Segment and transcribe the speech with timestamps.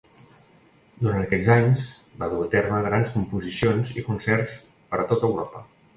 [1.01, 1.83] Durant aquests anys
[2.23, 4.57] va dur a terme grans composicions i concerts
[4.95, 5.67] per tota Europa.